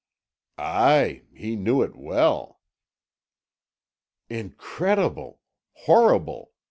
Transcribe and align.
"Aye, 0.57 1.25
he 1.31 1.55
knew 1.55 1.83
it 1.83 1.95
well." 1.95 2.59
"Incredible 4.31 5.41
horrible!" 5.73 6.53